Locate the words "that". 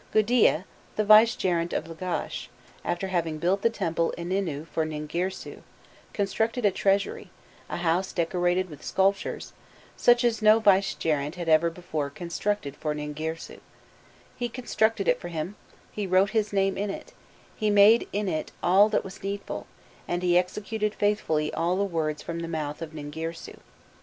18.89-19.03